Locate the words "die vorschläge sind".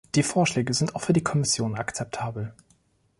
0.15-0.95